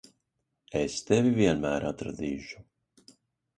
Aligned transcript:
Es 0.79 0.95
tevi 1.09 1.35
vienmēr 1.41 1.87
atradīšu. 1.93 2.67